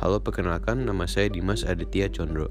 [0.00, 2.48] Halo, perkenalkan nama saya Dimas Aditya Condro.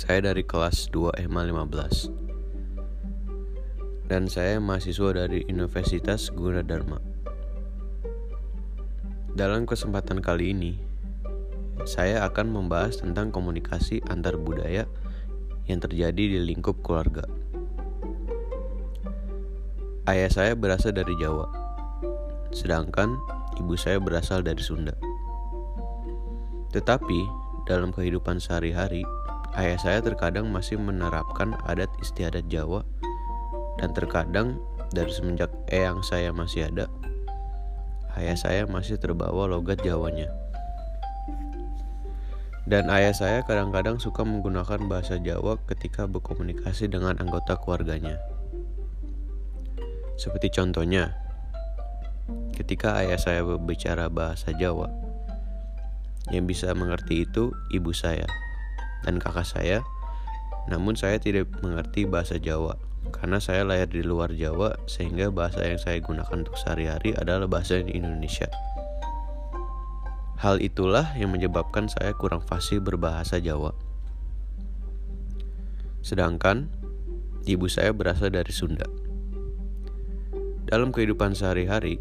[0.00, 4.08] Saya dari kelas 2 EMA 15.
[4.08, 7.04] Dan saya mahasiswa dari Universitas Gunadarma.
[9.36, 10.80] Dalam kesempatan kali ini,
[11.84, 14.88] saya akan membahas tentang komunikasi antar budaya
[15.68, 17.28] yang terjadi di lingkup keluarga.
[20.08, 21.44] Ayah saya berasal dari Jawa,
[22.56, 23.20] sedangkan
[23.60, 25.09] ibu saya berasal dari Sunda.
[26.70, 27.26] Tetapi,
[27.66, 29.02] dalam kehidupan sehari-hari,
[29.58, 32.86] ayah saya terkadang masih menerapkan adat istiadat Jawa
[33.82, 34.62] dan terkadang
[34.94, 36.86] dari semenjak eyang saya masih ada,
[38.18, 40.30] ayah saya masih terbawa logat Jawanya.
[42.70, 48.22] Dan ayah saya kadang-kadang suka menggunakan bahasa Jawa ketika berkomunikasi dengan anggota keluarganya.
[50.14, 51.18] Seperti contohnya,
[52.54, 55.09] ketika ayah saya berbicara bahasa Jawa,
[56.28, 58.28] yang bisa mengerti itu ibu saya
[59.08, 59.80] dan kakak saya.
[60.68, 62.76] Namun saya tidak mengerti bahasa Jawa
[63.08, 67.80] karena saya lahir di luar Jawa sehingga bahasa yang saya gunakan untuk sehari-hari adalah bahasa
[67.80, 68.52] Indonesia.
[70.40, 73.72] Hal itulah yang menyebabkan saya kurang fasih berbahasa Jawa.
[76.00, 76.68] Sedangkan
[77.44, 78.88] ibu saya berasal dari Sunda.
[80.64, 82.00] Dalam kehidupan sehari-hari,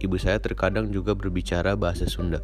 [0.00, 2.40] ibu saya terkadang juga berbicara bahasa Sunda.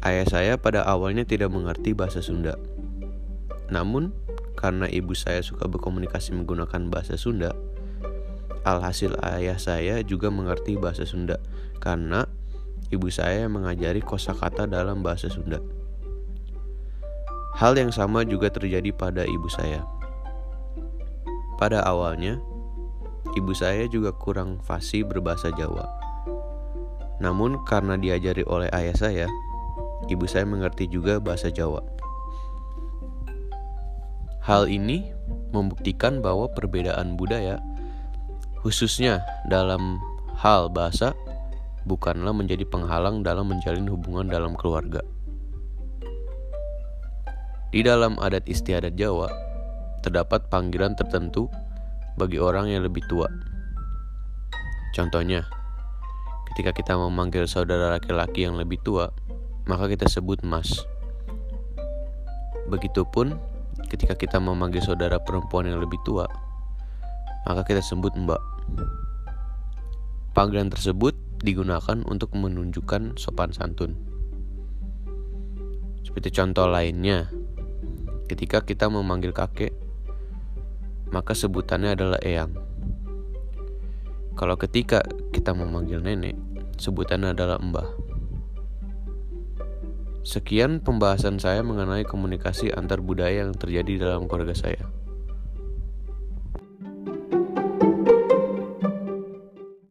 [0.00, 2.56] Ayah saya pada awalnya tidak mengerti bahasa Sunda.
[3.68, 4.16] Namun,
[4.56, 7.52] karena ibu saya suka berkomunikasi menggunakan bahasa Sunda,
[8.64, 11.40] alhasil ayah saya juga mengerti bahasa Sunda
[11.80, 12.28] karena
[12.92, 15.60] ibu saya mengajari kosakata dalam bahasa Sunda.
[17.56, 19.84] Hal yang sama juga terjadi pada ibu saya.
[21.60, 22.40] Pada awalnya,
[23.36, 25.84] ibu saya juga kurang fasih berbahasa Jawa.
[27.20, 29.28] Namun karena diajari oleh ayah saya,
[30.08, 31.82] ibu saya mengerti juga bahasa Jawa.
[34.40, 35.12] Hal ini
[35.52, 37.60] membuktikan bahwa perbedaan budaya,
[38.64, 39.20] khususnya
[39.50, 40.00] dalam
[40.40, 41.12] hal bahasa,
[41.84, 45.04] bukanlah menjadi penghalang dalam menjalin hubungan dalam keluarga.
[47.70, 49.30] Di dalam adat istiadat Jawa,
[50.02, 51.46] terdapat panggilan tertentu
[52.18, 53.30] bagi orang yang lebih tua.
[54.90, 55.46] Contohnya,
[56.50, 59.14] ketika kita memanggil saudara laki-laki yang lebih tua,
[59.66, 60.84] maka kita sebut mas.
[62.70, 63.36] Begitupun
[63.90, 66.30] ketika kita memanggil saudara perempuan yang lebih tua,
[67.44, 68.38] maka kita sebut mbak.
[70.30, 73.98] Panggilan tersebut digunakan untuk menunjukkan sopan santun.
[76.06, 77.28] Seperti contoh lainnya,
[78.30, 79.74] ketika kita memanggil kakek,
[81.10, 82.54] maka sebutannya adalah eyang.
[84.38, 85.02] Kalau ketika
[85.34, 86.38] kita memanggil nenek,
[86.78, 88.09] sebutannya adalah mbah.
[90.20, 94.99] Sekian pembahasan saya mengenai komunikasi antar budaya yang terjadi dalam keluarga saya.